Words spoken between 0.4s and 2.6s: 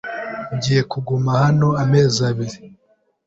Ngiye kuguma hano amezi abiri.